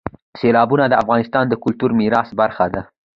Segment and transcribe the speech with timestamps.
[0.39, 2.81] سیلابونه د افغانستان د کلتوري میراث برخه ده.